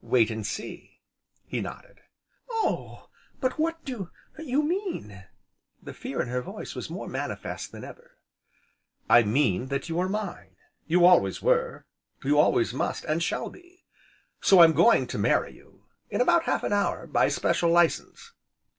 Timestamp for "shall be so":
13.22-14.60